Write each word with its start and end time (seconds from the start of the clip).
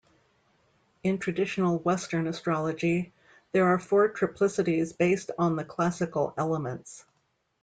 In 1.03 1.19
traditional 1.19 1.77
Western 1.77 2.25
astrology 2.25 3.13
there 3.51 3.67
are 3.67 3.77
four 3.77 4.09
triplicities 4.11 4.93
based 4.97 5.29
on 5.37 5.57
the 5.57 5.63
classical 5.63 6.33
elements. 6.39 7.05